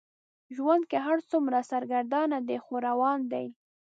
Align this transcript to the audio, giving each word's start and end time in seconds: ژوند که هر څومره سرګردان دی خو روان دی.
ژوند 0.55 0.83
که 0.91 0.97
هر 1.07 1.19
څومره 1.29 1.59
سرګردان 1.71 2.31
دی 2.47 2.57
خو 2.63 2.75
روان 2.87 3.19
دی. 3.31 3.47